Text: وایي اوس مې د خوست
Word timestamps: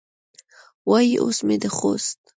وایي 0.89 1.15
اوس 1.23 1.37
مې 1.47 1.55
د 1.61 1.65
خوست 1.75 2.17